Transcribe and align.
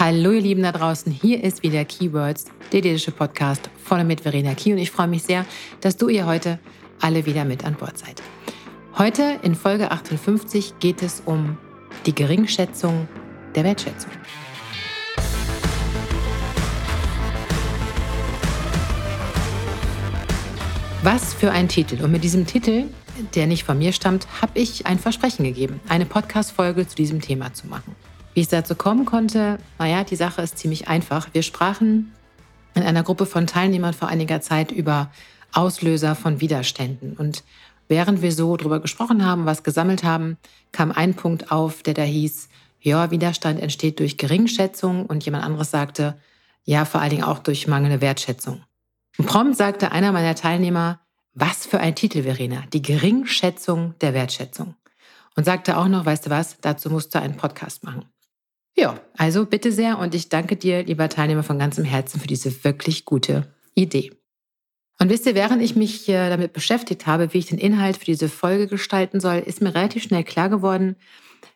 Hallo 0.00 0.30
ihr 0.30 0.42
Lieben 0.42 0.62
da 0.62 0.70
draußen, 0.70 1.10
hier 1.10 1.42
ist 1.42 1.64
wieder 1.64 1.84
Keywords, 1.84 2.44
der 2.70 2.82
dänische 2.82 3.10
Podcast 3.10 3.68
von 3.82 4.06
mit 4.06 4.20
Verena 4.20 4.54
Key 4.54 4.70
und 4.70 4.78
ich 4.78 4.92
freue 4.92 5.08
mich 5.08 5.24
sehr, 5.24 5.44
dass 5.80 5.96
du 5.96 6.08
ihr 6.08 6.24
heute 6.24 6.60
alle 7.00 7.26
wieder 7.26 7.44
mit 7.44 7.64
an 7.64 7.74
Bord 7.74 7.98
seid. 7.98 8.22
Heute 8.96 9.40
in 9.42 9.56
Folge 9.56 9.90
58 9.90 10.74
geht 10.78 11.02
es 11.02 11.20
um 11.26 11.58
die 12.06 12.14
Geringschätzung 12.14 13.08
der 13.56 13.64
Wertschätzung. 13.64 14.12
Was 21.02 21.34
für 21.34 21.50
ein 21.50 21.66
Titel. 21.66 22.04
Und 22.04 22.12
mit 22.12 22.22
diesem 22.22 22.46
Titel, 22.46 22.84
der 23.34 23.48
nicht 23.48 23.64
von 23.64 23.76
mir 23.76 23.92
stammt, 23.92 24.28
habe 24.40 24.60
ich 24.60 24.86
ein 24.86 25.00
Versprechen 25.00 25.42
gegeben, 25.42 25.80
eine 25.88 26.06
Podcast-Folge 26.06 26.86
zu 26.86 26.94
diesem 26.94 27.20
Thema 27.20 27.52
zu 27.52 27.66
machen. 27.66 27.96
Wie 28.38 28.42
es 28.42 28.50
dazu 28.50 28.76
kommen 28.76 29.04
konnte, 29.04 29.58
naja, 29.80 30.04
die 30.04 30.14
Sache 30.14 30.42
ist 30.42 30.58
ziemlich 30.58 30.86
einfach. 30.86 31.26
Wir 31.32 31.42
sprachen 31.42 32.12
in 32.76 32.84
einer 32.84 33.02
Gruppe 33.02 33.26
von 33.26 33.48
Teilnehmern 33.48 33.94
vor 33.94 34.06
einiger 34.06 34.40
Zeit 34.40 34.70
über 34.70 35.10
Auslöser 35.52 36.14
von 36.14 36.40
Widerständen. 36.40 37.16
Und 37.16 37.42
während 37.88 38.22
wir 38.22 38.30
so 38.30 38.56
drüber 38.56 38.78
gesprochen 38.78 39.26
haben, 39.26 39.44
was 39.44 39.64
gesammelt 39.64 40.04
haben, 40.04 40.36
kam 40.70 40.92
ein 40.92 41.14
Punkt 41.14 41.50
auf, 41.50 41.82
der 41.82 41.94
da 41.94 42.02
hieß, 42.02 42.48
ja, 42.80 43.10
Widerstand 43.10 43.58
entsteht 43.58 43.98
durch 43.98 44.18
Geringschätzung 44.18 45.06
und 45.06 45.24
jemand 45.24 45.42
anderes 45.42 45.72
sagte, 45.72 46.16
ja, 46.62 46.84
vor 46.84 47.00
allen 47.00 47.10
Dingen 47.10 47.24
auch 47.24 47.40
durch 47.40 47.66
mangelnde 47.66 48.00
Wertschätzung. 48.00 48.62
Und 49.18 49.26
prompt 49.26 49.56
sagte 49.56 49.90
einer 49.90 50.12
meiner 50.12 50.36
Teilnehmer, 50.36 51.00
was 51.34 51.66
für 51.66 51.80
ein 51.80 51.96
Titel, 51.96 52.22
Verena, 52.22 52.62
die 52.72 52.82
Geringschätzung 52.82 53.96
der 54.00 54.14
Wertschätzung. 54.14 54.76
Und 55.34 55.42
sagte 55.42 55.76
auch 55.76 55.88
noch, 55.88 56.06
weißt 56.06 56.26
du 56.26 56.30
was, 56.30 56.56
dazu 56.60 56.88
musst 56.88 57.12
du 57.16 57.20
einen 57.20 57.36
Podcast 57.36 57.82
machen. 57.82 58.04
Ja, 58.78 59.00
also 59.16 59.44
bitte 59.44 59.72
sehr 59.72 59.98
und 59.98 60.14
ich 60.14 60.28
danke 60.28 60.54
dir, 60.54 60.84
lieber 60.84 61.08
Teilnehmer, 61.08 61.42
von 61.42 61.58
ganzem 61.58 61.84
Herzen 61.84 62.20
für 62.20 62.28
diese 62.28 62.62
wirklich 62.62 63.04
gute 63.04 63.52
Idee. 63.74 64.12
Und 65.00 65.10
wisst 65.10 65.26
ihr, 65.26 65.34
während 65.34 65.62
ich 65.62 65.74
mich 65.74 66.06
damit 66.06 66.52
beschäftigt 66.52 67.08
habe, 67.08 67.34
wie 67.34 67.38
ich 67.38 67.46
den 67.46 67.58
Inhalt 67.58 67.96
für 67.96 68.04
diese 68.04 68.28
Folge 68.28 68.68
gestalten 68.68 69.18
soll, 69.18 69.38
ist 69.38 69.60
mir 69.60 69.74
relativ 69.74 70.04
schnell 70.04 70.22
klar 70.22 70.48
geworden, 70.48 70.94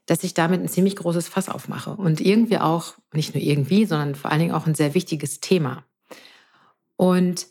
dass 0.07 0.25
ich 0.25 0.35
damit 0.35 0.61
ein 0.61 0.69
ziemlich 0.69 0.97
großes 0.97 1.29
Fass 1.29 1.49
aufmache 1.49 1.93
und 1.93 2.21
irgendwie 2.21 2.59
auch, 2.59 2.95
nicht 3.13 3.37
nur 3.37 3.43
irgendwie, 3.43 3.85
sondern 3.85 4.17
vor 4.17 4.33
allen 4.33 4.41
Dingen 4.41 4.55
auch 4.55 4.67
ein 4.67 4.75
sehr 4.75 4.95
wichtiges 4.95 5.39
Thema. 5.39 5.85
Und 6.97 7.47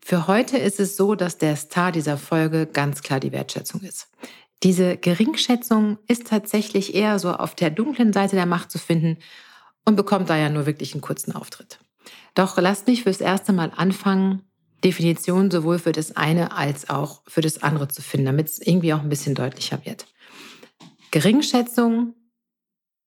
für 0.00 0.28
heute 0.28 0.56
ist 0.56 0.78
es 0.78 0.96
so, 0.96 1.16
dass 1.16 1.36
der 1.36 1.56
Star 1.56 1.90
dieser 1.90 2.16
Folge 2.16 2.66
ganz 2.66 3.02
klar 3.02 3.18
die 3.18 3.32
Wertschätzung 3.32 3.80
ist. 3.80 4.08
Diese 4.62 4.96
Geringschätzung 4.96 5.98
ist 6.06 6.26
tatsächlich 6.26 6.94
eher 6.94 7.18
so 7.18 7.32
auf 7.32 7.54
der 7.54 7.70
dunklen 7.70 8.12
Seite 8.12 8.36
der 8.36 8.46
Macht 8.46 8.70
zu 8.70 8.78
finden 8.78 9.18
und 9.84 9.96
bekommt 9.96 10.28
da 10.28 10.36
ja 10.36 10.50
nur 10.50 10.66
wirklich 10.66 10.92
einen 10.92 11.00
kurzen 11.00 11.34
Auftritt. 11.34 11.78
Doch 12.34 12.58
lasst 12.58 12.86
mich 12.86 13.02
fürs 13.04 13.20
erste 13.20 13.52
Mal 13.52 13.72
anfangen, 13.74 14.42
Definitionen 14.84 15.50
sowohl 15.50 15.78
für 15.78 15.92
das 15.92 16.16
eine 16.16 16.52
als 16.52 16.88
auch 16.88 17.22
für 17.26 17.40
das 17.40 17.62
andere 17.62 17.88
zu 17.88 18.02
finden, 18.02 18.26
damit 18.26 18.48
es 18.48 18.58
irgendwie 18.58 18.94
auch 18.94 19.00
ein 19.00 19.08
bisschen 19.08 19.34
deutlicher 19.34 19.84
wird. 19.84 20.06
Geringschätzung, 21.10 22.14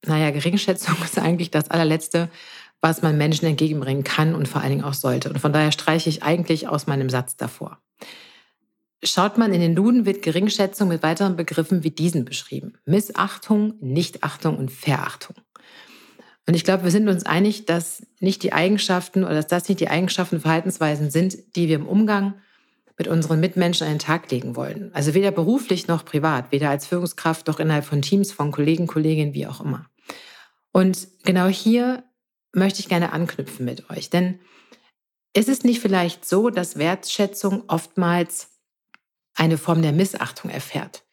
naja, 0.05 0.31
Geringschätzung 0.31 0.95
ist 1.03 1.17
eigentlich 1.17 1.51
das 1.51 1.69
allerletzte, 1.69 2.29
was 2.81 3.01
man 3.01 3.17
Menschen 3.17 3.45
entgegenbringen 3.45 4.03
kann 4.03 4.35
und 4.35 4.47
vor 4.47 4.61
allen 4.61 4.71
Dingen 4.71 4.83
auch 4.83 4.93
sollte. 4.93 5.29
Und 5.29 5.39
von 5.39 5.53
daher 5.53 5.71
streiche 5.71 6.09
ich 6.09 6.21
eigentlich 6.21 6.67
aus 6.67 6.85
meinem 6.85 7.09
Satz 7.09 7.37
davor. 7.37 7.79
Schaut 9.03 9.37
man 9.37 9.53
in 9.53 9.59
den 9.59 9.75
Duden, 9.75 10.05
wird 10.05 10.21
Geringschätzung 10.21 10.87
mit 10.87 11.03
weiteren 11.03 11.35
Begriffen 11.35 11.83
wie 11.83 11.91
diesen 11.91 12.23
beschrieben. 12.23 12.73
Missachtung, 12.85 13.73
Nichtachtung 13.81 14.57
und 14.57 14.71
Verachtung. 14.71 15.35
Und 16.47 16.55
ich 16.55 16.63
glaube, 16.63 16.83
wir 16.83 16.91
sind 16.91 17.07
uns 17.07 17.25
einig, 17.25 17.65
dass 17.65 18.05
nicht 18.19 18.43
die 18.43 18.53
Eigenschaften 18.53 19.23
oder 19.23 19.35
dass 19.35 19.47
das 19.47 19.67
nicht 19.67 19.79
die 19.79 19.89
Eigenschaften 19.89 20.35
und 20.35 20.41
Verhaltensweisen 20.41 21.11
sind, 21.11 21.55
die 21.55 21.67
wir 21.67 21.75
im 21.75 21.87
Umgang 21.87 22.35
mit 22.97 23.07
unseren 23.07 23.39
Mitmenschen 23.39 23.87
an 23.87 23.93
den 23.93 23.99
Tag 23.99 24.29
legen 24.31 24.55
wollen. 24.55 24.91
Also 24.93 25.13
weder 25.13 25.31
beruflich 25.31 25.87
noch 25.87 26.05
privat, 26.05 26.51
weder 26.51 26.69
als 26.69 26.87
Führungskraft 26.87 27.47
noch 27.47 27.59
innerhalb 27.59 27.85
von 27.85 28.01
Teams, 28.01 28.31
von 28.31 28.51
Kollegen, 28.51 28.87
Kolleginnen, 28.87 29.33
wie 29.33 29.47
auch 29.47 29.61
immer. 29.61 29.87
Und 30.71 31.07
genau 31.23 31.47
hier 31.47 32.03
möchte 32.53 32.79
ich 32.79 32.89
gerne 32.89 33.11
anknüpfen 33.11 33.65
mit 33.65 33.89
euch, 33.89 34.09
denn 34.09 34.39
ist 35.35 35.49
es 35.49 35.63
nicht 35.63 35.79
vielleicht 35.79 36.25
so, 36.25 36.49
dass 36.49 36.77
Wertschätzung 36.77 37.63
oftmals 37.67 38.52
eine 39.35 39.57
Form 39.57 39.81
der 39.81 39.91
Missachtung 39.91 40.49
erfährt. 40.49 41.03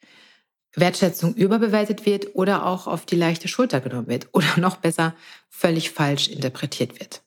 Wertschätzung 0.75 1.33
überbewertet 1.33 2.05
wird 2.05 2.35
oder 2.35 2.65
auch 2.65 2.87
auf 2.87 3.05
die 3.05 3.15
leichte 3.15 3.47
Schulter 3.47 3.81
genommen 3.81 4.07
wird 4.07 4.29
oder 4.31 4.47
noch 4.57 4.77
besser 4.77 5.15
völlig 5.49 5.91
falsch 5.91 6.27
interpretiert 6.29 6.99
wird. 6.99 7.21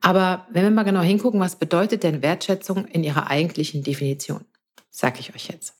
Aber 0.00 0.46
wenn 0.50 0.62
wir 0.62 0.70
mal 0.70 0.84
genau 0.84 1.00
hingucken, 1.00 1.40
was 1.40 1.56
bedeutet 1.56 2.02
denn 2.02 2.22
Wertschätzung 2.22 2.86
in 2.86 3.02
ihrer 3.02 3.28
eigentlichen 3.28 3.82
Definition? 3.82 4.44
Sag 4.90 5.18
ich 5.18 5.34
euch 5.34 5.48
jetzt. 5.48 5.74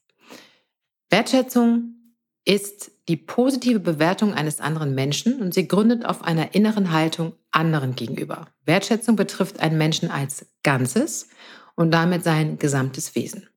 Wertschätzung 1.11 1.95
ist 2.45 2.91
die 3.09 3.17
positive 3.17 3.81
Bewertung 3.81 4.35
eines 4.35 4.61
anderen 4.61 4.95
Menschen 4.95 5.41
und 5.41 5.55
sie 5.55 5.69
gründet 5.69 6.05
auf 6.05 6.23
einer 6.23 6.55
inneren 6.55 6.93
Haltung 6.93 7.35
anderen 7.51 7.95
gegenüber. 7.95 8.49
Wertschätzung 8.65 9.17
betrifft 9.17 9.61
einen 9.61 9.79
Menschen 9.79 10.11
als 10.11 10.47
Ganzes 10.63 11.29
und 11.75 11.93
damit 11.93 12.25
sein 12.25 12.59
gesamtes 12.59 13.15
Wesen. 13.15 13.49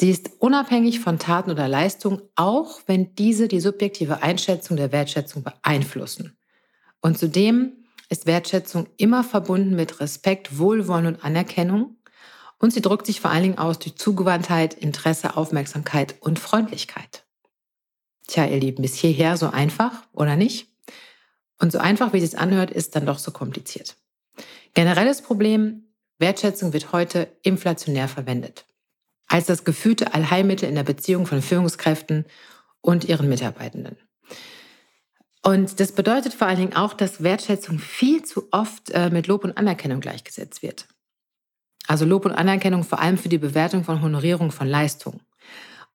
Sie 0.00 0.10
ist 0.10 0.30
unabhängig 0.38 1.00
von 1.00 1.18
Taten 1.18 1.50
oder 1.50 1.66
Leistungen, 1.66 2.22
auch 2.36 2.82
wenn 2.86 3.16
diese 3.16 3.48
die 3.48 3.58
subjektive 3.58 4.22
Einschätzung 4.22 4.76
der 4.76 4.92
Wertschätzung 4.92 5.42
beeinflussen. 5.42 6.38
Und 7.00 7.18
zudem 7.18 7.72
ist 8.08 8.26
Wertschätzung 8.26 8.86
immer 8.96 9.24
verbunden 9.24 9.74
mit 9.74 9.98
Respekt, 9.98 10.56
Wohlwollen 10.56 11.06
und 11.06 11.24
Anerkennung. 11.24 11.96
Und 12.60 12.72
sie 12.72 12.80
drückt 12.80 13.06
sich 13.06 13.20
vor 13.20 13.32
allen 13.32 13.42
Dingen 13.42 13.58
aus 13.58 13.80
durch 13.80 13.96
Zugewandtheit, 13.96 14.74
Interesse, 14.74 15.36
Aufmerksamkeit 15.36 16.14
und 16.20 16.38
Freundlichkeit. 16.38 17.24
Tja, 18.28 18.46
ihr 18.46 18.60
Lieben, 18.60 18.82
bis 18.82 18.94
hierher 18.94 19.36
so 19.36 19.48
einfach, 19.48 20.04
oder 20.12 20.36
nicht? 20.36 20.68
Und 21.58 21.72
so 21.72 21.78
einfach, 21.78 22.12
wie 22.12 22.22
es 22.22 22.36
anhört, 22.36 22.70
ist 22.70 22.94
dann 22.94 23.06
doch 23.06 23.18
so 23.18 23.32
kompliziert. 23.32 23.96
Generelles 24.74 25.22
Problem, 25.22 25.88
Wertschätzung 26.20 26.72
wird 26.72 26.92
heute 26.92 27.36
inflationär 27.42 28.06
verwendet 28.06 28.67
als 29.28 29.46
das 29.46 29.64
gefühlte 29.64 30.14
Allheilmittel 30.14 30.68
in 30.68 30.74
der 30.74 30.82
Beziehung 30.82 31.26
von 31.26 31.42
Führungskräften 31.42 32.24
und 32.80 33.04
ihren 33.04 33.28
Mitarbeitenden. 33.28 33.96
Und 35.42 35.80
das 35.80 35.92
bedeutet 35.92 36.34
vor 36.34 36.46
allen 36.46 36.58
Dingen 36.58 36.76
auch, 36.76 36.94
dass 36.94 37.22
Wertschätzung 37.22 37.78
viel 37.78 38.22
zu 38.24 38.48
oft 38.50 38.90
äh, 38.90 39.10
mit 39.10 39.28
Lob 39.28 39.44
und 39.44 39.56
Anerkennung 39.56 40.00
gleichgesetzt 40.00 40.62
wird. 40.62 40.88
Also 41.86 42.04
Lob 42.04 42.26
und 42.26 42.32
Anerkennung 42.32 42.84
vor 42.84 43.00
allem 43.00 43.16
für 43.16 43.28
die 43.28 43.38
Bewertung 43.38 43.84
von 43.84 44.02
Honorierung 44.02 44.50
von 44.50 44.66
Leistung. 44.66 45.20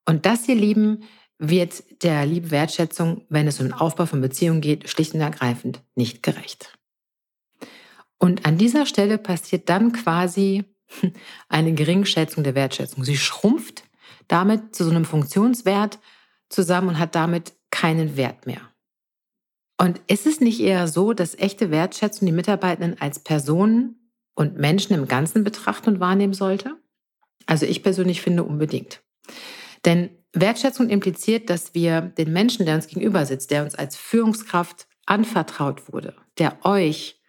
Und 0.06 0.26
das, 0.26 0.48
ihr 0.48 0.56
Lieben, 0.56 1.04
wird 1.38 2.04
der 2.04 2.26
liebe 2.26 2.52
Wertschätzung, 2.52 3.26
wenn 3.30 3.48
es 3.48 3.60
um 3.60 3.68
den 3.68 3.74
Aufbau 3.74 4.06
von 4.06 4.22
Beziehungen 4.22 4.62
geht, 4.62 4.90
schlicht 4.90 5.14
und 5.14 5.22
ergreifend 5.22 5.82
nicht 5.96 6.24
gerecht. 6.24 6.78
Und 8.18 8.46
an 8.46 8.58
dieser 8.58 8.86
Stelle 8.86 9.18
passiert 9.18 9.70
dann 9.70 9.92
quasi 9.92 10.64
eine 11.50 11.74
Geringschätzung 11.74 12.44
der 12.44 12.56
Wertschätzung. 12.56 13.04
Sie 13.04 13.18
schrumpft 13.18 13.84
damit 14.28 14.76
zu 14.76 14.84
so 14.84 14.90
einem 14.90 15.06
Funktionswert 15.06 16.00
zusammen 16.50 16.90
und 16.90 17.00
hat 17.00 17.16
damit 17.16 17.54
keinen 17.72 18.16
Wert 18.16 18.46
mehr. 18.46 18.62
Und 19.78 20.02
ist 20.08 20.28
es 20.28 20.40
nicht 20.40 20.60
eher 20.60 20.88
so, 20.88 21.14
dass 21.14 21.38
echte 21.38 21.72
Wertschätzung 21.72 22.26
die 22.26 22.32
Mitarbeitenden 22.32 23.02
als 23.02 23.20
Personen 23.20 24.12
und 24.36 24.58
Menschen 24.58 24.94
im 24.94 25.08
Ganzen 25.08 25.44
betrachten 25.44 25.90
und 25.90 26.00
wahrnehmen 26.00 26.34
sollte? 26.34 26.78
Also 27.46 27.66
ich 27.66 27.84
persönlich 27.84 28.22
finde 28.22 28.44
unbedingt. 28.44 29.02
Denn 29.86 30.10
Wertschätzung 30.32 30.90
impliziert, 30.90 31.50
dass 31.50 31.74
wir 31.74 32.02
den 32.02 32.32
Menschen, 32.32 32.66
der 32.66 32.76
uns 32.76 32.88
gegenüber 32.88 33.26
sitzt, 33.26 33.52
der 33.52 33.64
uns 33.64 33.76
als 33.76 33.96
Führungskraft 33.96 34.88
anvertraut 35.06 35.92
wurde, 35.92 36.16
der 36.38 36.66
euch 36.66 37.22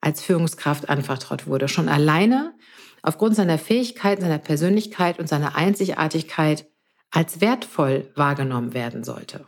als 0.00 0.22
Führungskraft 0.22 0.88
anvertraut 0.88 1.46
wurde, 1.46 1.68
schon 1.68 1.88
alleine 1.88 2.54
aufgrund 3.02 3.36
seiner 3.36 3.58
Fähigkeiten, 3.58 4.22
seiner 4.22 4.38
Persönlichkeit 4.38 5.18
und 5.18 5.28
seiner 5.28 5.56
Einzigartigkeit 5.56 6.66
als 7.10 7.40
wertvoll 7.40 8.10
wahrgenommen 8.14 8.74
werden 8.74 9.04
sollte. 9.04 9.46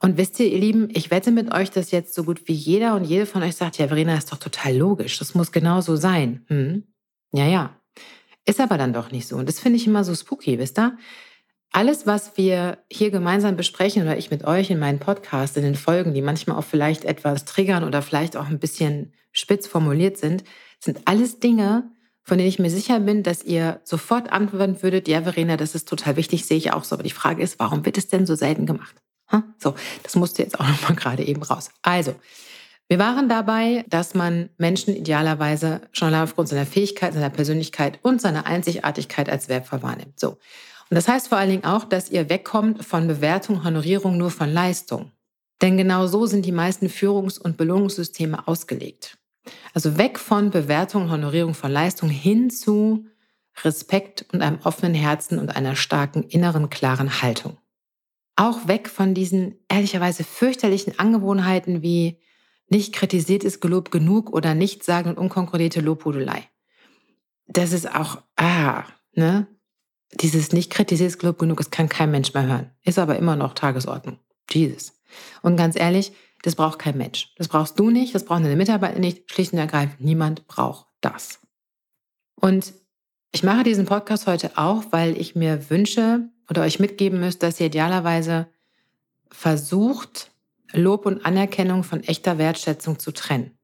Und 0.00 0.16
wisst 0.16 0.40
ihr, 0.40 0.50
ihr 0.50 0.58
Lieben, 0.58 0.88
ich 0.92 1.10
wette 1.12 1.30
mit 1.30 1.54
euch, 1.54 1.70
dass 1.70 1.92
jetzt 1.92 2.14
so 2.14 2.24
gut 2.24 2.48
wie 2.48 2.52
jeder 2.52 2.96
und 2.96 3.04
jede 3.04 3.24
von 3.24 3.42
euch 3.42 3.54
sagt, 3.54 3.78
ja, 3.78 3.86
Verena, 3.86 4.16
ist 4.16 4.32
doch 4.32 4.38
total 4.38 4.76
logisch, 4.76 5.18
das 5.18 5.34
muss 5.34 5.52
genau 5.52 5.80
so 5.80 5.94
sein. 5.94 6.44
Hm? 6.48 6.84
Ja, 7.32 7.46
ja. 7.46 7.76
Ist 8.44 8.60
aber 8.60 8.76
dann 8.76 8.92
doch 8.92 9.12
nicht 9.12 9.28
so. 9.28 9.36
Und 9.36 9.48
das 9.48 9.60
finde 9.60 9.76
ich 9.76 9.86
immer 9.86 10.02
so 10.02 10.14
spooky, 10.14 10.58
wisst 10.58 10.78
ihr? 10.78 10.98
Alles, 11.70 12.06
was 12.06 12.36
wir 12.36 12.78
hier 12.90 13.10
gemeinsam 13.10 13.56
besprechen 13.56 14.02
oder 14.02 14.18
ich 14.18 14.30
mit 14.30 14.44
euch 14.44 14.70
in 14.70 14.80
meinen 14.80 14.98
Podcasts, 14.98 15.56
in 15.56 15.62
den 15.62 15.76
Folgen, 15.76 16.12
die 16.12 16.20
manchmal 16.20 16.58
auch 16.58 16.64
vielleicht 16.64 17.04
etwas 17.04 17.44
triggern 17.44 17.84
oder 17.84 18.02
vielleicht 18.02 18.36
auch 18.36 18.46
ein 18.46 18.58
bisschen 18.58 19.14
spitz 19.32 19.66
formuliert 19.66 20.16
sind, 20.16 20.44
sind 20.78 21.00
alles 21.06 21.40
Dinge, 21.40 21.90
von 22.22 22.38
denen 22.38 22.48
ich 22.48 22.58
mir 22.58 22.70
sicher 22.70 23.00
bin, 23.00 23.22
dass 23.22 23.42
ihr 23.42 23.80
sofort 23.84 24.30
antworten 24.30 24.82
würdet, 24.82 25.08
ja, 25.08 25.22
Verena, 25.22 25.56
das 25.56 25.74
ist 25.74 25.88
total 25.88 26.16
wichtig, 26.16 26.46
sehe 26.46 26.56
ich 26.56 26.72
auch 26.72 26.84
so. 26.84 26.94
Aber 26.94 27.02
die 27.02 27.10
Frage 27.10 27.42
ist, 27.42 27.58
warum 27.58 27.84
wird 27.84 27.98
es 27.98 28.08
denn 28.08 28.26
so 28.26 28.34
selten 28.34 28.66
gemacht? 28.66 28.94
So, 29.58 29.74
das 30.02 30.14
musste 30.14 30.42
jetzt 30.42 30.60
auch 30.60 30.68
nochmal 30.68 30.94
gerade 30.94 31.24
eben 31.24 31.42
raus. 31.42 31.70
Also, 31.82 32.14
Wir 32.88 32.98
waren 32.98 33.26
dabei, 33.28 33.86
dass 33.88 34.14
man 34.14 34.50
Menschen 34.58 34.94
idealerweise 34.94 35.80
schon 35.92 36.14
aufgrund 36.14 36.48
seiner 36.48 36.66
Fähigkeit, 36.66 37.14
seiner 37.14 37.30
Persönlichkeit 37.30 37.98
und 38.02 38.20
seiner 38.20 38.44
Einzigartigkeit 38.44 39.30
als 39.30 39.48
wertvoll 39.48 39.82
wahrnimmt. 39.82 40.20
So. 40.20 40.32
Und 40.32 40.96
das 40.96 41.08
heißt 41.08 41.28
vor 41.28 41.38
allen 41.38 41.48
Dingen 41.48 41.64
auch, 41.64 41.84
dass 41.84 42.10
ihr 42.10 42.28
wegkommt 42.28 42.84
von 42.84 43.08
Bewertung, 43.08 43.64
Honorierung 43.64 44.18
nur 44.18 44.30
von 44.30 44.52
Leistung. 44.52 45.10
Denn 45.62 45.78
genau 45.78 46.06
so 46.06 46.26
sind 46.26 46.44
die 46.44 46.52
meisten 46.52 46.90
Führungs- 46.90 47.38
und 47.38 47.56
Belohnungssysteme 47.56 48.46
ausgelegt. 48.46 49.16
Also 49.74 49.98
weg 49.98 50.18
von 50.18 50.50
Bewertung, 50.50 51.10
Honorierung 51.10 51.54
von 51.54 51.70
Leistung 51.70 52.08
hin 52.08 52.50
zu 52.50 53.06
Respekt 53.64 54.26
und 54.32 54.42
einem 54.42 54.60
offenen 54.64 54.94
Herzen 54.94 55.38
und 55.38 55.54
einer 55.54 55.76
starken 55.76 56.22
inneren, 56.22 56.70
klaren 56.70 57.22
Haltung. 57.22 57.58
Auch 58.36 58.66
weg 58.66 58.88
von 58.88 59.14
diesen 59.14 59.56
ehrlicherweise 59.68 60.24
fürchterlichen 60.24 60.98
Angewohnheiten 60.98 61.82
wie 61.82 62.18
nicht 62.68 62.94
kritisiert 62.94 63.44
ist 63.44 63.60
Gelob 63.60 63.90
genug 63.90 64.32
oder 64.32 64.54
nicht 64.54 64.82
sagen 64.84 65.10
und 65.10 65.18
unkonkretierte 65.18 65.82
Lobhudelei. 65.82 66.48
Das 67.46 67.72
ist 67.72 67.94
auch, 67.94 68.22
ah, 68.36 68.84
ne? 69.14 69.46
Dieses 70.20 70.52
nicht 70.52 70.70
kritisiert 70.70 71.08
ist 71.08 71.18
Gelob 71.18 71.38
genug, 71.38 71.58
das 71.58 71.70
kann 71.70 71.88
kein 71.88 72.10
Mensch 72.10 72.32
mehr 72.32 72.46
hören. 72.46 72.70
Ist 72.84 72.98
aber 72.98 73.16
immer 73.18 73.36
noch 73.36 73.52
Tagesordnung. 73.52 74.18
Jesus. 74.50 74.94
Und 75.42 75.56
ganz 75.56 75.76
ehrlich, 75.76 76.12
das 76.42 76.56
braucht 76.56 76.78
kein 76.78 76.98
Mensch. 76.98 77.32
Das 77.36 77.48
brauchst 77.48 77.78
du 77.78 77.90
nicht, 77.90 78.14
das 78.14 78.24
brauchen 78.24 78.42
deine 78.42 78.56
Mitarbeiter 78.56 78.98
nicht. 78.98 79.30
Schlicht 79.30 79.52
und 79.52 79.58
ergreifend, 79.58 80.00
niemand 80.00 80.46
braucht 80.48 80.86
das. 81.00 81.40
Und 82.34 82.74
ich 83.30 83.42
mache 83.42 83.62
diesen 83.62 83.86
Podcast 83.86 84.26
heute 84.26 84.58
auch, 84.58 84.84
weil 84.90 85.16
ich 85.18 85.34
mir 85.34 85.70
wünsche 85.70 86.28
oder 86.50 86.62
euch 86.62 86.80
mitgeben 86.80 87.20
müsst, 87.20 87.42
dass 87.42 87.60
ihr 87.60 87.66
idealerweise 87.66 88.48
versucht, 89.30 90.30
Lob 90.72 91.06
und 91.06 91.24
Anerkennung 91.24 91.84
von 91.84 92.02
echter 92.02 92.38
Wertschätzung 92.38 92.98
zu 92.98 93.12
trennen. 93.12 93.56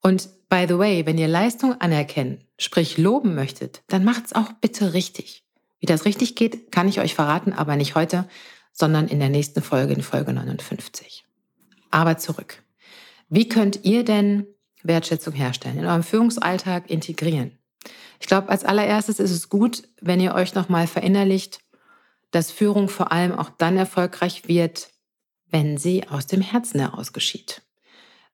Und 0.00 0.28
by 0.48 0.66
the 0.68 0.78
way, 0.78 1.04
wenn 1.06 1.18
ihr 1.18 1.28
Leistung 1.28 1.80
anerkennen, 1.80 2.44
sprich 2.58 2.98
loben 2.98 3.34
möchtet, 3.34 3.82
dann 3.88 4.04
macht's 4.04 4.32
auch 4.32 4.52
bitte 4.60 4.94
richtig. 4.94 5.44
Wie 5.80 5.86
das 5.86 6.04
richtig 6.04 6.36
geht, 6.36 6.70
kann 6.70 6.88
ich 6.88 7.00
euch 7.00 7.14
verraten, 7.14 7.52
aber 7.52 7.76
nicht 7.76 7.94
heute, 7.94 8.28
sondern 8.72 9.08
in 9.08 9.18
der 9.18 9.28
nächsten 9.28 9.62
Folge, 9.62 9.94
in 9.94 10.02
Folge 10.02 10.32
59. 10.32 11.24
Aber 11.94 12.18
zurück. 12.18 12.60
Wie 13.28 13.48
könnt 13.48 13.84
ihr 13.84 14.02
denn 14.02 14.48
Wertschätzung 14.82 15.32
herstellen, 15.32 15.78
in 15.78 15.86
eurem 15.86 16.02
Führungsalltag 16.02 16.90
integrieren? 16.90 17.56
Ich 18.18 18.26
glaube, 18.26 18.48
als 18.48 18.64
allererstes 18.64 19.20
ist 19.20 19.30
es 19.30 19.48
gut, 19.48 19.84
wenn 20.00 20.18
ihr 20.18 20.34
euch 20.34 20.56
nochmal 20.56 20.88
verinnerlicht, 20.88 21.60
dass 22.32 22.50
Führung 22.50 22.88
vor 22.88 23.12
allem 23.12 23.30
auch 23.30 23.48
dann 23.48 23.76
erfolgreich 23.76 24.48
wird, 24.48 24.88
wenn 25.46 25.78
sie 25.78 26.08
aus 26.08 26.26
dem 26.26 26.40
Herzen 26.40 26.80
heraus 26.80 27.12
geschieht. 27.12 27.62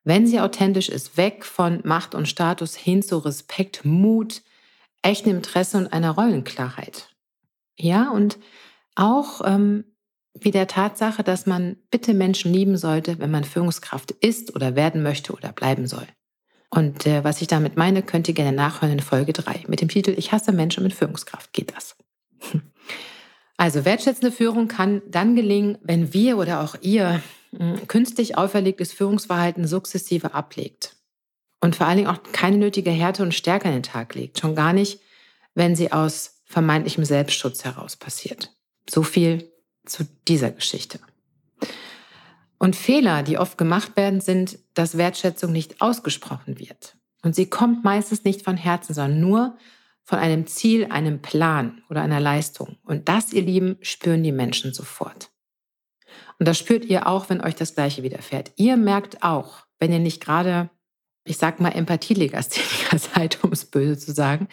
Wenn 0.05 0.27
sie 0.27 0.41
authentisch 0.41 0.89
ist, 0.89 1.19
weg 1.19 1.45
von 1.45 1.83
Macht 1.85 2.15
und 2.15 2.29
Status 2.29 2.75
hin 2.75 3.03
zu 3.03 3.19
Respekt, 3.19 3.85
Mut, 3.85 4.41
echtem 5.03 5.37
Interesse 5.37 5.77
und 5.77 5.93
einer 5.93 6.13
Rollenklarheit. 6.13 7.15
Ja, 7.77 8.09
und 8.09 8.39
auch 8.95 9.43
ähm, 9.45 9.85
wie 10.45 10.51
der 10.51 10.67
Tatsache, 10.67 11.23
dass 11.23 11.47
man 11.47 11.77
bitte 11.91 12.15
Menschen 12.15 12.53
lieben 12.53 12.77
sollte, 12.77 13.19
wenn 13.19 13.31
man 13.31 13.45
Führungskraft 13.45 14.11
ist 14.13 14.55
oder 14.55 14.77
werden 14.77 15.03
möchte 15.03 15.33
oder 15.33 15.53
bleiben 15.53 15.87
soll. 15.87 16.07
Und 16.71 17.07
äh, 17.07 17.25
was 17.25 17.43
ich 17.43 17.49
damit 17.49 17.77
meine, 17.77 18.03
könnt 18.03 18.29
ihr 18.29 18.35
gerne 18.35 18.53
nachhören 18.53 18.93
in 18.93 19.01
Folge 19.01 19.33
3 19.33 19.65
mit 19.67 19.81
dem 19.81 19.89
Titel 19.89 20.15
Ich 20.17 20.33
hasse 20.33 20.53
Menschen 20.53 20.83
mit 20.83 20.95
Führungskraft 20.95 21.53
geht 21.53 21.75
das. 21.75 21.97
Also 23.57 23.85
wertschätzende 23.85 24.33
Führung 24.33 24.69
kann 24.69 25.03
dann 25.07 25.37
gelingen, 25.37 25.77
wenn 25.83 26.15
wir 26.15 26.39
oder 26.39 26.63
auch 26.63 26.77
ihr 26.81 27.21
hm, 27.55 27.87
künstlich 27.89 28.39
auferlegtes 28.39 28.95
Führungsverhalten 28.95 29.67
sukzessive 29.67 30.33
ablegt 30.33 30.97
und 31.61 31.77
vor 31.77 31.87
allen 31.87 31.99
Dingen 31.99 32.09
auch 32.09 32.23
keine 32.33 32.57
nötige 32.57 32.91
Härte 32.91 33.23
und 33.23 33.35
Stärke 33.35 33.69
an 33.69 33.75
den 33.75 33.83
Tag 33.83 34.15
legt. 34.15 34.41
Schon 34.41 34.55
gar 34.55 34.73
nicht, 34.73 35.01
wenn 35.55 35.77
sie 35.77 35.93
aus 35.93 36.41
vermeintlichem 36.47 37.05
Selbstschutz 37.05 37.65
heraus 37.65 37.97
passiert. 37.97 38.51
So 38.89 39.03
viel 39.03 39.53
zu 39.91 40.05
dieser 40.29 40.51
Geschichte. 40.51 41.01
Und 42.59 42.77
Fehler, 42.77 43.23
die 43.23 43.39
oft 43.39 43.57
gemacht 43.57 43.97
werden, 43.97 44.21
sind, 44.21 44.59
dass 44.75 44.99
Wertschätzung 44.99 45.51
nicht 45.51 45.81
ausgesprochen 45.81 46.59
wird. 46.59 46.97
Und 47.23 47.35
sie 47.35 47.47
kommt 47.49 47.85
meistens 47.85 48.25
nicht 48.25 48.43
von 48.43 48.57
Herzen, 48.57 48.95
sondern 48.95 49.21
nur 49.21 49.57
von 50.05 50.19
einem 50.19 50.47
Ziel, 50.47 50.87
einem 50.87 51.23
Plan 51.23 51.83
oder 51.89 52.03
einer 52.03 52.21
Leistung. 52.21 52.79
Und 52.85 53.09
das, 53.09 53.33
ihr 53.33 53.43
Lieben, 53.43 53.79
spüren 53.81 54.23
die 54.23 54.33
Menschen 54.33 54.75
sofort. 54.75 55.31
Und 56.39 56.49
das 56.49 56.59
spürt 56.59 56.85
ihr 56.85 57.07
auch, 57.07 57.31
wenn 57.31 57.41
euch 57.41 57.55
das 57.55 57.75
Gleiche 57.75 58.03
widerfährt. 58.03 58.53
Ihr 58.57 58.77
merkt 58.77 59.23
auch, 59.23 59.67
wenn 59.79 59.93
ihr 59.93 59.99
nicht 59.99 60.23
gerade, 60.23 60.71
ich 61.25 61.37
sag 61.37 61.61
mal, 61.61 61.71
Empathielegastheniker 61.71 62.99
seid, 63.15 63.43
um 63.45 63.53
es 63.53 63.65
böse 63.65 63.99
zu 63.99 64.13
sagen, 64.13 64.49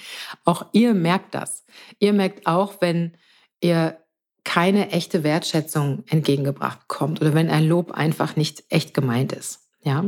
auch 0.45 0.65
ihr 0.73 0.93
merkt 0.93 1.33
das. 1.33 1.65
Ihr 1.99 2.13
merkt 2.13 2.45
auch, 2.45 2.81
wenn 2.81 3.17
ihr 3.61 3.97
keine 4.47 4.91
echte 4.91 5.23
Wertschätzung 5.23 6.05
entgegengebracht 6.07 6.87
bekommt 6.87 7.19
oder 7.19 7.33
wenn 7.33 7.49
ein 7.49 7.67
Lob 7.67 7.91
einfach 7.91 8.37
nicht 8.37 8.63
echt 8.69 8.93
gemeint 8.93 9.33
ist. 9.33 9.67
Ja? 9.83 10.05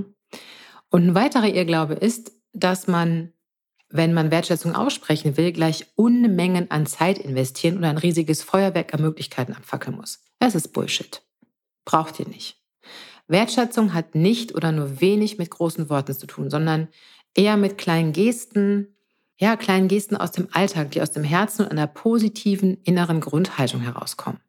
Und 0.90 1.08
ein 1.08 1.14
weiterer 1.14 1.48
Irrglaube 1.48 1.96
ist, 1.96 2.32
dass 2.54 2.88
man 2.88 3.34
wenn 3.92 4.14
man 4.14 4.32
Wertschätzung 4.32 4.76
aussprechen 4.76 5.36
will, 5.36 5.52
gleich 5.52 5.88
Unmengen 5.96 6.70
an 6.70 6.86
Zeit 6.86 7.18
investieren 7.18 7.78
und 7.78 7.84
ein 7.84 7.98
riesiges 7.98 8.44
Feuerwerk 8.44 8.94
an 8.94 9.02
Möglichkeiten 9.02 9.54
abfackeln 9.54 9.98
muss. 9.98 10.20
Das 10.38 10.56
ist 10.56 10.70
Bullshit. 10.70 11.24
Braucht 11.86 12.20
ihr 12.20 12.28
nicht. 12.28 12.62
Wertschätzung 13.28 13.94
hat 13.94 14.14
nicht 14.16 14.54
oder 14.54 14.72
nur 14.72 15.02
wenig 15.02 15.38
mit 15.38 15.50
großen 15.50 15.90
Worten 15.90 16.14
zu 16.14 16.28
tun, 16.28 16.52
sondern 16.52 16.88
eher 17.34 17.58
mit 17.58 17.78
kleinen 17.78 18.14
Gesten, 18.14 18.96
ja, 19.40 19.56
kleinen 19.56 19.88
Gesten 19.88 20.18
aus 20.18 20.32
dem 20.32 20.50
Alltag, 20.52 20.92
die 20.92 21.02
aus 21.02 21.12
dem 21.12 21.24
Herzen 21.24 21.64
und 21.64 21.72
einer 21.72 21.88
positiven 21.88 22.78
inneren 22.84 23.22
Grundhaltung 23.22 23.82
herauskommen. 23.82 24.40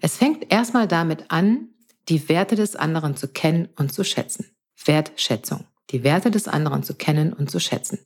Es 0.00 0.16
fängt 0.16 0.50
erstmal 0.50 0.88
damit 0.88 1.30
an, 1.30 1.68
die 2.08 2.28
Werte 2.28 2.56
des 2.56 2.76
anderen 2.76 3.16
zu 3.16 3.28
kennen 3.28 3.68
und 3.76 3.92
zu 3.92 4.02
schätzen. 4.02 4.46
Wertschätzung. 4.84 5.64
Die 5.90 6.02
Werte 6.02 6.30
des 6.30 6.48
anderen 6.48 6.82
zu 6.82 6.94
kennen 6.94 7.32
und 7.32 7.50
zu 7.50 7.60
schätzen 7.60 7.98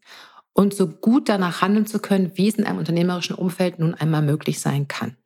und 0.54 0.72
so 0.72 0.86
gut 0.88 1.28
danach 1.28 1.60
handeln 1.60 1.86
zu 1.86 1.98
können, 1.98 2.32
wie 2.36 2.48
es 2.48 2.54
in 2.54 2.64
einem 2.64 2.78
unternehmerischen 2.78 3.36
Umfeld 3.36 3.78
nun 3.78 3.94
einmal 3.94 4.22
möglich 4.22 4.60
sein 4.60 4.88
kann. 4.88 5.16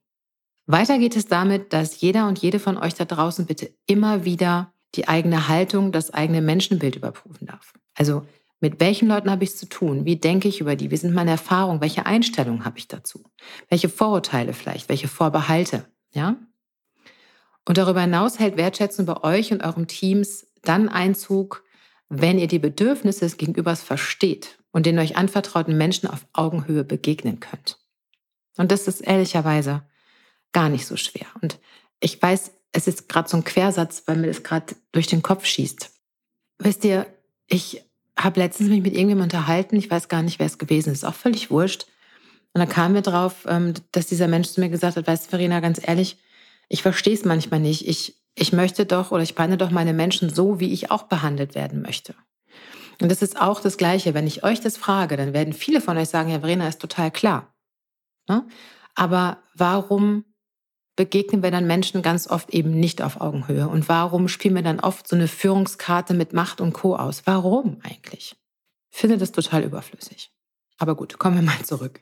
Weiter 0.67 0.99
geht 0.99 1.17
es 1.17 1.26
damit, 1.26 1.73
dass 1.73 2.00
jeder 2.00 2.26
und 2.26 2.38
jede 2.38 2.59
von 2.59 2.76
euch 2.76 2.94
da 2.94 3.05
draußen 3.05 3.47
bitte 3.47 3.70
immer 3.87 4.25
wieder 4.25 4.73
die 4.94 5.06
eigene 5.06 5.49
Haltung, 5.49 5.93
das 5.93 6.12
eigene 6.12 6.41
Menschenbild 6.43 6.96
überprüfen 6.96 7.46
darf. 7.46 7.75
Also 7.94 8.27
mit 8.60 8.81
welchen 8.81 9.08
Leuten 9.08 9.31
habe 9.31 9.44
ich 9.44 9.50
es 9.50 9.56
zu 9.56 9.69
tun? 9.69 10.05
Wie 10.05 10.17
denke 10.17 10.48
ich 10.48 10.60
über 10.60 10.74
die? 10.74 10.91
Wie 10.91 10.96
sind 10.96 11.15
meine 11.15 11.31
Erfahrungen? 11.31 11.81
Welche 11.81 12.06
Einstellungen 12.06 12.65
habe 12.65 12.79
ich 12.79 12.88
dazu? 12.88 13.24
Welche 13.69 13.88
Vorurteile 13.88 14.53
vielleicht? 14.53 14.88
Welche 14.88 15.08
Vorbehalte? 15.08 15.84
Ja? 16.12 16.36
Und 17.65 17.79
darüber 17.79 18.00
hinaus 18.00 18.38
hält 18.38 18.56
Wertschätzung 18.56 19.06
bei 19.06 19.22
euch 19.22 19.53
und 19.53 19.62
eurem 19.62 19.86
Teams 19.86 20.46
dann 20.62 20.88
Einzug, 20.88 21.65
wenn 22.08 22.38
ihr 22.38 22.48
die 22.48 22.58
Bedürfnisse 22.58 23.20
des 23.20 23.36
Gegenübers 23.36 23.82
versteht 23.82 24.58
und 24.72 24.86
den 24.86 24.98
euch 24.98 25.17
anvertrauten 25.17 25.77
Menschen 25.77 26.08
auf 26.08 26.27
Augenhöhe 26.32 26.82
begegnen 26.82 27.41
könnt. 27.41 27.79
Und 28.56 28.72
das 28.72 28.88
ist 28.88 29.00
ehrlicherweise 29.00 29.82
gar 30.53 30.69
nicht 30.69 30.86
so 30.86 30.96
schwer. 30.96 31.27
Und 31.43 31.60
ich 32.00 32.20
weiß, 32.20 32.53
es 32.72 32.88
ist 32.88 33.08
gerade 33.08 33.29
so 33.29 33.36
ein 33.36 33.44
Quersatz, 33.44 34.03
weil 34.06 34.17
mir 34.17 34.27
das 34.27 34.43
gerade 34.43 34.74
durch 34.93 35.06
den 35.06 35.22
Kopf 35.22 35.44
schießt. 35.44 35.91
Wisst 36.58 36.84
ihr, 36.84 37.06
ich 37.46 37.88
habe 38.19 38.41
letztens 38.41 38.69
mich 38.69 38.82
mit 38.82 38.94
irgendjemandem 38.94 39.39
unterhalten, 39.39 39.77
ich 39.77 39.91
weiß 39.91 40.08
gar 40.08 40.22
nicht, 40.22 40.39
wer 40.39 40.46
es 40.46 40.58
gewesen 40.58 40.93
ist, 40.93 41.05
auch 41.05 41.15
völlig 41.15 41.51
wurscht. 41.51 41.87
Und 42.53 42.60
da 42.60 42.67
kam 42.67 42.93
mir 42.93 43.03
drauf, 43.03 43.46
ähm, 43.48 43.75
dass 43.93 44.06
dieser 44.06 44.27
Mensch 44.27 44.48
zu 44.48 44.60
mir 44.60 44.69
gesagt 44.69 44.96
hat, 44.96 45.06
weißt 45.06 45.27
du, 45.27 45.31
Verena, 45.31 45.60
ganz 45.60 45.81
ehrlich, 45.87 46.19
ich 46.69 46.82
verstehe 46.82 47.15
es 47.15 47.25
manchmal 47.25 47.60
nicht. 47.60 47.87
Ich, 47.87 48.17
ich 48.34 48.53
möchte 48.53 48.87
doch 48.87 49.13
oder 49.13 49.22
ich 49.22 49.34
behandle 49.34 49.56
doch 49.56 49.70
meine 49.70 49.93
Menschen 49.93 50.31
so, 50.31 50.60
wie 50.60 50.72
ich 50.72 50.91
auch 50.91 51.05
behandelt 51.05 51.55
werden 51.55 51.82
möchte. 51.82 52.15
Und 53.01 53.10
das 53.10 53.22
ist 53.22 53.41
auch 53.41 53.60
das 53.60 53.77
Gleiche. 53.77 54.15
Wenn 54.15 54.27
ich 54.27 54.43
euch 54.43 54.60
das 54.60 54.77
frage, 54.77 55.17
dann 55.17 55.32
werden 55.32 55.53
viele 55.53 55.81
von 55.81 55.96
euch 55.96 56.08
sagen, 56.08 56.31
ja, 56.31 56.41
Verena, 56.41 56.67
ist 56.67 56.81
total 56.81 57.10
klar. 57.10 57.55
Ne? 58.29 58.44
Aber 58.94 59.39
warum 59.55 60.25
begegnen 60.98 61.44
wir 61.44 61.52
dann 61.52 61.69
Menschen 61.69 62.02
ganz 62.02 62.26
oft 62.26 62.50
eben 62.50 62.72
nicht 62.72 63.02
auf 63.02 63.20
Augenhöhe? 63.20 63.69
Und 63.69 63.88
warum 63.88 64.26
spielen 64.26 64.56
wir 64.56 64.62
dann 64.62 64.81
oft 64.81 65.06
so 65.06 65.14
eine 65.14 65.28
Führungskarte 65.28 66.12
mit 66.12 66.32
Macht 66.32 66.60
und 66.60 66.72
Co. 66.72 66.96
aus? 66.96 67.22
Warum 67.24 67.78
eigentlich? 67.84 68.34
Ich 68.90 68.98
finde 68.98 69.17
das 69.17 69.31
total 69.31 69.62
überflüssig. 69.62 70.32
Aber 70.76 70.96
gut, 70.96 71.17
kommen 71.20 71.36
wir 71.36 71.43
mal 71.43 71.64
zurück. 71.64 72.00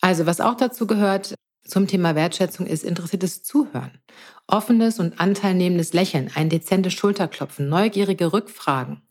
Also, 0.00 0.26
was 0.26 0.40
auch 0.40 0.56
dazu 0.56 0.88
gehört 0.88 1.34
zum 1.64 1.86
Thema 1.86 2.16
Wertschätzung 2.16 2.66
ist 2.66 2.82
interessiertes 2.82 3.44
Zuhören, 3.44 4.00
offenes 4.48 4.98
und 4.98 5.20
anteilnehmendes 5.20 5.92
Lächeln, 5.92 6.28
ein 6.34 6.48
dezentes 6.48 6.92
Schulterklopfen, 6.92 7.68
neugierige 7.68 8.32
Rückfragen, 8.32 9.02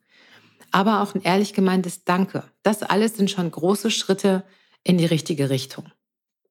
aber 0.71 1.01
auch 1.01 1.15
ein 1.15 1.21
ehrlich 1.21 1.53
gemeintes 1.53 2.03
Danke. 2.03 2.43
Das 2.61 2.83
alles 2.83 3.15
sind 3.15 3.31
schon 3.31 3.49
große 3.49 3.89
Schritte 3.89 4.43
in 4.83 4.97
die 4.97 5.05
richtige 5.05 5.49
Richtung. 5.49 5.85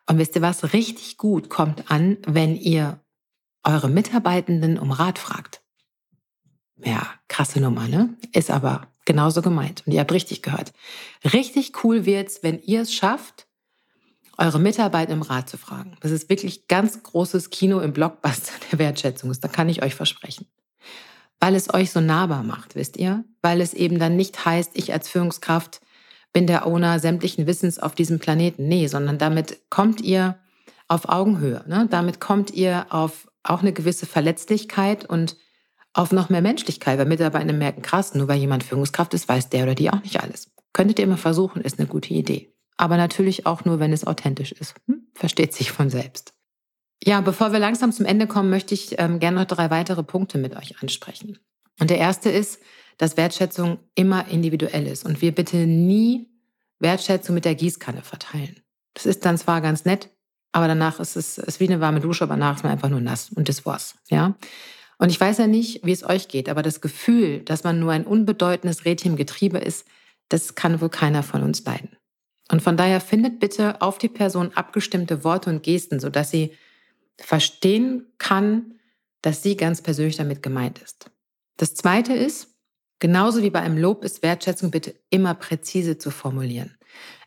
Und 0.08 0.18
wisst 0.18 0.36
ihr 0.36 0.42
was? 0.42 0.72
Richtig 0.72 1.16
gut 1.16 1.48
kommt 1.48 1.90
an, 1.90 2.18
wenn 2.26 2.56
ihr 2.56 3.00
eure 3.64 3.88
Mitarbeitenden 3.88 4.78
um 4.78 4.90
Rat 4.90 5.18
fragt. 5.18 5.62
Ja, 6.84 7.06
krasse 7.28 7.60
Nummer, 7.60 7.86
ne? 7.86 8.16
Ist 8.32 8.50
aber 8.50 8.88
genauso 9.04 9.42
gemeint. 9.42 9.82
Und 9.86 9.92
ihr 9.92 10.00
habt 10.00 10.12
richtig 10.12 10.42
gehört. 10.42 10.72
Richtig 11.32 11.84
cool 11.84 12.04
wird's, 12.04 12.42
wenn 12.42 12.60
ihr 12.60 12.82
es 12.82 12.92
schafft, 12.92 13.46
eure 14.38 14.58
Mitarbeiter 14.58 15.12
im 15.12 15.22
Rat 15.22 15.48
zu 15.48 15.58
fragen. 15.58 15.96
Das 16.00 16.10
ist 16.10 16.28
wirklich 16.28 16.66
ganz 16.66 17.02
großes 17.02 17.50
Kino 17.50 17.80
im 17.80 17.92
Blockbuster 17.92 18.52
der 18.70 18.78
Wertschätzung. 18.78 19.32
Das 19.32 19.52
kann 19.52 19.68
ich 19.68 19.82
euch 19.82 19.94
versprechen. 19.94 20.46
Weil 21.38 21.54
es 21.54 21.72
euch 21.72 21.90
so 21.90 22.00
nahbar 22.00 22.42
macht, 22.42 22.74
wisst 22.74 22.96
ihr? 22.96 23.24
Weil 23.42 23.60
es 23.60 23.74
eben 23.74 23.98
dann 23.98 24.16
nicht 24.16 24.44
heißt, 24.44 24.72
ich 24.74 24.92
als 24.92 25.08
Führungskraft 25.08 25.80
bin 26.32 26.46
der 26.46 26.66
Owner 26.66 26.98
sämtlichen 26.98 27.46
Wissens 27.46 27.78
auf 27.78 27.94
diesem 27.94 28.18
Planeten. 28.18 28.68
Nee, 28.68 28.86
sondern 28.86 29.18
damit 29.18 29.70
kommt 29.70 30.00
ihr 30.00 30.38
auf 30.88 31.08
Augenhöhe. 31.08 31.64
Ne? 31.66 31.86
Damit 31.90 32.20
kommt 32.20 32.52
ihr 32.52 32.86
auf 32.90 33.28
auch 33.42 33.60
eine 33.60 33.72
gewisse 33.72 34.06
Verletzlichkeit 34.06 35.04
und 35.04 35.36
auf 35.94 36.12
noch 36.12 36.30
mehr 36.30 36.42
Menschlichkeit, 36.42 36.98
weil 36.98 37.06
Mitarbeiter 37.06 37.52
merken, 37.52 37.82
krass, 37.82 38.14
nur 38.14 38.28
weil 38.28 38.38
jemand 38.38 38.64
Führungskraft 38.64 39.12
ist, 39.14 39.28
weiß 39.28 39.50
der 39.50 39.64
oder 39.64 39.74
die 39.74 39.90
auch 39.90 40.02
nicht 40.02 40.22
alles. 40.22 40.50
Könntet 40.72 40.98
ihr 40.98 41.06
mal 41.06 41.16
versuchen, 41.16 41.60
ist 41.62 41.78
eine 41.78 41.88
gute 41.88 42.14
Idee. 42.14 42.54
Aber 42.78 42.96
natürlich 42.96 43.46
auch 43.46 43.64
nur, 43.64 43.78
wenn 43.78 43.92
es 43.92 44.06
authentisch 44.06 44.52
ist. 44.52 44.74
Hm? 44.86 45.06
Versteht 45.14 45.52
sich 45.52 45.70
von 45.70 45.90
selbst. 45.90 46.32
Ja, 47.04 47.20
bevor 47.20 47.52
wir 47.52 47.58
langsam 47.58 47.92
zum 47.92 48.06
Ende 48.06 48.26
kommen, 48.26 48.48
möchte 48.48 48.74
ich 48.74 48.98
ähm, 48.98 49.18
gerne 49.18 49.40
noch 49.40 49.46
drei 49.46 49.70
weitere 49.70 50.02
Punkte 50.02 50.38
mit 50.38 50.56
euch 50.56 50.80
ansprechen. 50.80 51.38
Und 51.80 51.90
der 51.90 51.98
erste 51.98 52.30
ist, 52.30 52.60
dass 52.98 53.16
Wertschätzung 53.16 53.78
immer 53.94 54.28
individuell 54.28 54.86
ist 54.86 55.04
und 55.04 55.20
wir 55.22 55.32
bitte 55.32 55.56
nie 55.66 56.28
Wertschätzung 56.78 57.34
mit 57.34 57.44
der 57.44 57.54
Gießkanne 57.54 58.02
verteilen. 58.02 58.60
Das 58.94 59.06
ist 59.06 59.24
dann 59.24 59.38
zwar 59.38 59.60
ganz 59.60 59.84
nett, 59.84 60.10
aber 60.52 60.68
danach 60.68 61.00
ist 61.00 61.16
es 61.16 61.38
ist 61.38 61.60
wie 61.60 61.68
eine 61.68 61.80
warme 61.80 62.00
Dusche, 62.00 62.24
aber 62.24 62.34
danach 62.34 62.56
ist 62.56 62.62
man 62.62 62.72
einfach 62.72 62.90
nur 62.90 63.00
nass 63.00 63.30
und 63.30 63.48
das 63.48 63.64
war's. 63.64 63.96
Ja. 64.10 64.36
Und 64.98 65.10
ich 65.10 65.18
weiß 65.18 65.38
ja 65.38 65.46
nicht, 65.46 65.84
wie 65.84 65.92
es 65.92 66.04
euch 66.04 66.28
geht, 66.28 66.48
aber 66.48 66.62
das 66.62 66.80
Gefühl, 66.80 67.40
dass 67.40 67.64
man 67.64 67.80
nur 67.80 67.92
ein 67.92 68.06
unbedeutendes 68.06 68.84
Rädchen 68.84 69.12
im 69.12 69.16
Getriebe 69.16 69.58
ist, 69.58 69.86
das 70.28 70.54
kann 70.54 70.80
wohl 70.80 70.90
keiner 70.90 71.22
von 71.22 71.42
uns 71.42 71.64
leiden. 71.64 71.96
Und 72.50 72.62
von 72.62 72.76
daher 72.76 73.00
findet 73.00 73.40
bitte 73.40 73.80
auf 73.80 73.98
die 73.98 74.08
Person 74.08 74.52
abgestimmte 74.54 75.24
Worte 75.24 75.50
und 75.50 75.62
Gesten, 75.62 76.00
sodass 76.00 76.30
sie 76.30 76.52
verstehen 77.18 78.06
kann, 78.18 78.74
dass 79.22 79.42
sie 79.42 79.56
ganz 79.56 79.82
persönlich 79.82 80.16
damit 80.16 80.42
gemeint 80.42 80.78
ist. 80.80 81.10
Das 81.56 81.74
Zweite 81.74 82.12
ist, 82.12 82.51
genauso 83.02 83.42
wie 83.42 83.50
bei 83.50 83.58
einem 83.60 83.78
Lob 83.78 84.04
ist 84.04 84.22
Wertschätzung 84.22 84.70
bitte 84.70 84.94
immer 85.10 85.34
präzise 85.34 85.98
zu 85.98 86.12
formulieren. 86.12 86.78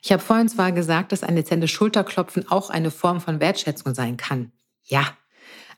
Ich 0.01 0.13
habe 0.13 0.23
vorhin 0.23 0.47
zwar 0.47 0.71
gesagt, 0.71 1.11
dass 1.11 1.21
ein 1.21 1.35
dezentes 1.35 1.69
Schulterklopfen 1.69 2.49
auch 2.49 2.69
eine 2.69 2.91
Form 2.91 3.19
von 3.19 3.41
Wertschätzung 3.41 3.93
sein 3.93 4.15
kann. 4.15 4.53
Ja, 4.83 5.05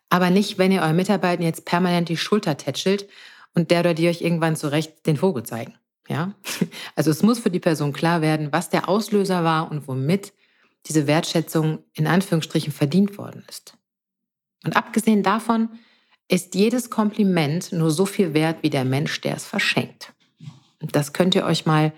aber 0.09 0.29
nicht, 0.29 0.59
wenn 0.59 0.71
ihr 0.71 0.83
euren 0.83 0.95
Mitarbeitern 0.95 1.43
jetzt 1.43 1.65
permanent 1.65 2.09
die 2.09 2.17
Schulter 2.17 2.57
tätschelt 2.57 3.09
und 3.55 3.71
der 3.71 3.79
oder 3.79 3.95
die 3.95 4.07
euch 4.07 4.21
irgendwann 4.21 4.55
zurecht 4.55 5.07
den 5.07 5.17
Vogel 5.17 5.41
zeigen. 5.43 5.73
Ja? 6.07 6.35
Also 6.95 7.09
es 7.09 7.23
muss 7.23 7.39
für 7.39 7.49
die 7.49 7.59
Person 7.59 7.91
klar 7.91 8.21
werden, 8.21 8.51
was 8.51 8.69
der 8.69 8.87
Auslöser 8.87 9.43
war 9.43 9.71
und 9.71 9.87
womit 9.87 10.31
diese 10.85 11.07
Wertschätzung 11.07 11.79
in 11.93 12.05
Anführungsstrichen 12.05 12.71
verdient 12.71 13.17
worden 13.17 13.43
ist. 13.49 13.75
Und 14.63 14.75
abgesehen 14.75 15.23
davon 15.23 15.69
ist 16.29 16.55
jedes 16.55 16.89
Kompliment 16.89 17.71
nur 17.71 17.91
so 17.91 18.05
viel 18.05 18.33
wert 18.33 18.57
wie 18.61 18.69
der 18.69 18.85
Mensch, 18.85 19.21
der 19.21 19.35
es 19.35 19.45
verschenkt. 19.45 20.13
Das 20.79 21.13
könnt 21.13 21.35
ihr 21.35 21.45
euch 21.45 21.65
mal 21.65 21.93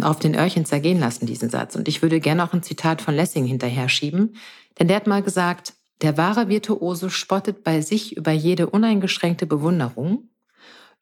auf 0.00 0.18
den 0.18 0.34
Öhrchen 0.34 0.64
zergehen 0.64 1.00
lassen, 1.00 1.26
diesen 1.26 1.50
Satz. 1.50 1.76
Und 1.76 1.88
ich 1.88 2.02
würde 2.02 2.20
gerne 2.20 2.44
auch 2.44 2.52
ein 2.52 2.62
Zitat 2.62 3.02
von 3.02 3.14
Lessing 3.14 3.44
hinterher 3.44 3.88
schieben, 3.88 4.36
denn 4.78 4.88
der 4.88 4.96
hat 4.96 5.06
mal 5.06 5.22
gesagt, 5.22 5.74
der 6.00 6.16
wahre 6.16 6.48
Virtuose 6.48 7.10
spottet 7.10 7.62
bei 7.62 7.80
sich 7.80 8.16
über 8.16 8.32
jede 8.32 8.68
uneingeschränkte 8.68 9.46
Bewunderung. 9.46 10.30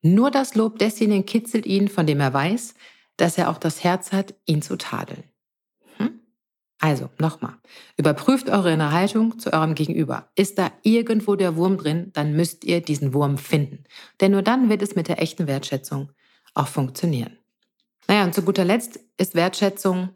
Nur 0.03 0.31
das 0.31 0.55
Lob 0.55 0.79
desjenigen 0.79 1.25
kitzelt 1.27 1.67
ihn, 1.67 1.89
von 1.89 2.07
dem 2.07 2.21
er 2.21 2.33
weiß, 2.33 2.75
dass 3.17 3.39
er 3.39 3.51
auch 3.51 3.59
das 3.59 3.85
Herz 3.85 4.13
hat, 4.13 4.35
ihn 4.47 4.63
zu 4.63 4.77
tadeln. 4.77 5.25
Also, 6.83 7.11
nochmal. 7.19 7.55
Überprüft 7.99 8.49
eure 8.49 8.73
innere 8.73 8.93
Haltung 8.93 9.39
zu 9.39 9.53
eurem 9.53 9.75
Gegenüber. 9.75 10.31
Ist 10.35 10.59
da 10.59 10.73
irgendwo 10.83 11.37
der 11.37 11.55
Wurm 11.57 11.77
drin, 11.77 12.11
dann 12.15 12.35
müsst 12.35 12.65
ihr 12.65 12.81
diesen 12.81 13.13
Wurm 13.13 13.37
finden. 13.37 13.85
Denn 14.21 14.33
nur 14.33 14.41
dann 14.43 14.71
wird 14.71 14.81
es 14.81 14.97
mit 14.97 15.07
der 15.07 15.21
echten 15.21 15.47
Wertschätzung 15.47 16.11
auch 16.55 16.69
funktionieren. 16.69 17.37
Naja, 18.09 18.25
und 18.25 18.35
zu 18.35 18.43
guter 18.43 18.65
Letzt 18.65 18.99
ist 19.19 19.35
Wertschätzung 19.35 20.09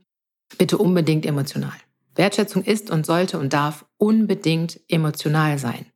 bitte 0.56 0.78
unbedingt 0.78 1.26
emotional. 1.26 1.76
Wertschätzung 2.14 2.64
ist 2.64 2.90
und 2.90 3.04
sollte 3.04 3.38
und 3.38 3.52
darf 3.52 3.84
unbedingt 3.98 4.80
emotional 4.88 5.58
sein. 5.58 5.86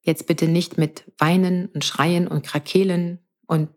Jetzt 0.00 0.26
bitte 0.26 0.48
nicht 0.48 0.78
mit 0.78 1.04
Weinen 1.18 1.66
und 1.66 1.84
Schreien 1.84 2.26
und 2.26 2.42
Krakelen 2.42 3.18
und, 3.46 3.68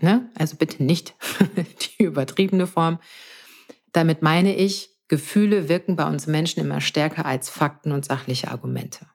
ne, 0.00 0.28
also 0.34 0.56
bitte 0.56 0.82
nicht 0.82 1.14
die 1.98 2.02
übertriebene 2.02 2.66
Form. 2.66 2.98
Damit 3.92 4.22
meine 4.22 4.56
ich, 4.56 4.93
Gefühle 5.08 5.68
wirken 5.68 5.96
bei 5.96 6.06
uns 6.06 6.26
Menschen 6.26 6.60
immer 6.60 6.80
stärker 6.80 7.26
als 7.26 7.50
Fakten 7.50 7.92
und 7.92 8.04
sachliche 8.04 8.50
Argumente. 8.50 9.06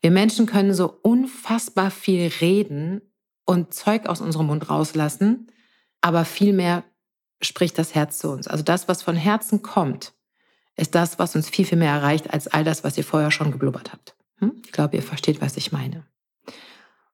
Wir 0.00 0.10
Menschen 0.10 0.46
können 0.46 0.74
so 0.74 0.98
unfassbar 1.02 1.90
viel 1.90 2.30
reden 2.40 3.02
und 3.44 3.74
Zeug 3.74 4.06
aus 4.06 4.20
unserem 4.20 4.46
Mund 4.46 4.70
rauslassen, 4.70 5.50
aber 6.00 6.24
vielmehr 6.24 6.84
spricht 7.42 7.78
das 7.78 7.94
Herz 7.94 8.18
zu 8.18 8.30
uns. 8.30 8.48
Also 8.48 8.62
das, 8.64 8.88
was 8.88 9.02
von 9.02 9.16
Herzen 9.16 9.62
kommt, 9.62 10.12
ist 10.76 10.94
das, 10.94 11.18
was 11.18 11.36
uns 11.36 11.48
viel, 11.48 11.64
viel 11.64 11.78
mehr 11.78 11.92
erreicht 11.92 12.32
als 12.32 12.48
all 12.48 12.64
das, 12.64 12.84
was 12.84 12.96
ihr 12.96 13.04
vorher 13.04 13.30
schon 13.30 13.52
geblubbert 13.52 13.92
habt. 13.92 14.14
Hm? 14.36 14.62
Ich 14.64 14.72
glaube, 14.72 14.96
ihr 14.96 15.02
versteht, 15.02 15.40
was 15.40 15.56
ich 15.56 15.72
meine. 15.72 16.06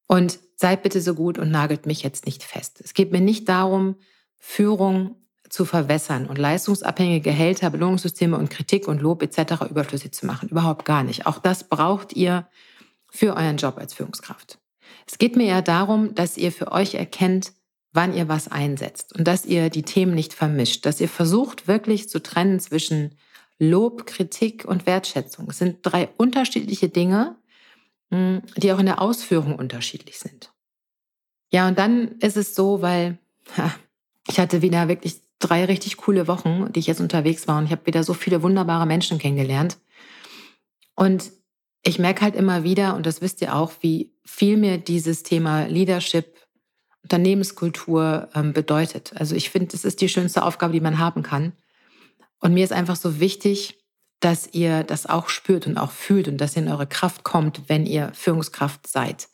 Und 0.06 0.38
seid 0.54 0.82
bitte 0.82 1.00
so 1.00 1.14
gut 1.14 1.38
und 1.38 1.50
nagelt 1.50 1.86
mich 1.86 2.02
jetzt 2.02 2.26
nicht 2.26 2.42
fest. 2.42 2.80
Es 2.82 2.94
geht 2.94 3.12
mir 3.12 3.20
nicht 3.20 3.48
darum, 3.48 3.96
Führung 4.38 5.16
zu 5.48 5.64
verwässern 5.64 6.26
und 6.26 6.38
leistungsabhängige 6.38 7.20
Gehälter, 7.20 7.70
Belohnungssysteme 7.70 8.36
und 8.36 8.50
Kritik 8.50 8.88
und 8.88 9.00
Lob 9.00 9.22
etc. 9.22 9.62
überflüssig 9.70 10.12
zu 10.12 10.26
machen. 10.26 10.48
Überhaupt 10.48 10.84
gar 10.84 11.02
nicht. 11.02 11.26
Auch 11.26 11.38
das 11.38 11.64
braucht 11.64 12.14
ihr 12.14 12.46
für 13.10 13.36
euren 13.36 13.56
Job 13.56 13.78
als 13.78 13.94
Führungskraft. 13.94 14.58
Es 15.06 15.18
geht 15.18 15.36
mir 15.36 15.46
eher 15.46 15.62
darum, 15.62 16.14
dass 16.14 16.36
ihr 16.36 16.52
für 16.52 16.72
euch 16.72 16.94
erkennt, 16.94 17.52
wann 17.92 18.14
ihr 18.14 18.28
was 18.28 18.48
einsetzt 18.48 19.14
und 19.16 19.26
dass 19.26 19.46
ihr 19.46 19.70
die 19.70 19.82
Themen 19.82 20.14
nicht 20.14 20.34
vermischt, 20.34 20.84
dass 20.84 21.00
ihr 21.00 21.08
versucht 21.08 21.66
wirklich 21.66 22.08
zu 22.08 22.22
trennen 22.22 22.60
zwischen 22.60 23.14
Lob, 23.58 24.06
Kritik 24.06 24.66
und 24.66 24.84
Wertschätzung. 24.84 25.48
Es 25.48 25.58
sind 25.58 25.78
drei 25.82 26.10
unterschiedliche 26.18 26.90
Dinge, 26.90 27.36
hm, 28.10 28.42
die 28.56 28.72
auch 28.72 28.78
in 28.78 28.86
der 28.86 29.00
Ausführung 29.00 29.56
unterschiedlich 29.56 30.18
sind. 30.18 30.52
Ja, 31.50 31.68
und 31.68 31.78
dann 31.78 32.18
ist 32.18 32.36
es 32.36 32.54
so, 32.54 32.82
weil 32.82 33.18
ja, 33.56 33.74
ich 34.28 34.38
hatte 34.38 34.60
wieder 34.60 34.88
wirklich 34.88 35.22
drei 35.38 35.64
richtig 35.64 35.96
coole 35.96 36.28
Wochen, 36.28 36.72
die 36.72 36.80
ich 36.80 36.86
jetzt 36.86 37.00
unterwegs 37.00 37.46
war 37.46 37.58
und 37.58 37.66
ich 37.66 37.70
habe 37.70 37.86
wieder 37.86 38.02
so 38.04 38.14
viele 38.14 38.42
wunderbare 38.42 38.86
Menschen 38.86 39.18
kennengelernt. 39.18 39.78
Und 40.94 41.30
ich 41.82 41.98
merke 41.98 42.22
halt 42.22 42.34
immer 42.34 42.64
wieder, 42.64 42.96
und 42.96 43.06
das 43.06 43.20
wisst 43.20 43.40
ihr 43.42 43.54
auch, 43.54 43.72
wie 43.80 44.12
viel 44.24 44.56
mir 44.56 44.78
dieses 44.78 45.22
Thema 45.22 45.66
Leadership, 45.66 46.34
Unternehmenskultur 47.02 48.28
ähm, 48.34 48.52
bedeutet. 48.52 49.12
Also 49.14 49.36
ich 49.36 49.50
finde, 49.50 49.76
es 49.76 49.84
ist 49.84 50.00
die 50.00 50.08
schönste 50.08 50.42
Aufgabe, 50.42 50.72
die 50.72 50.80
man 50.80 50.98
haben 50.98 51.22
kann. 51.22 51.52
Und 52.40 52.52
mir 52.52 52.64
ist 52.64 52.72
einfach 52.72 52.96
so 52.96 53.20
wichtig, 53.20 53.78
dass 54.20 54.48
ihr 54.52 54.82
das 54.82 55.06
auch 55.06 55.28
spürt 55.28 55.66
und 55.66 55.76
auch 55.76 55.90
fühlt 55.90 56.28
und 56.28 56.38
dass 56.38 56.56
ihr 56.56 56.62
in 56.62 56.70
eure 56.70 56.86
Kraft 56.86 57.22
kommt, 57.22 57.68
wenn 57.68 57.84
ihr 57.84 58.10
Führungskraft 58.14 58.86
seid. 58.86 59.28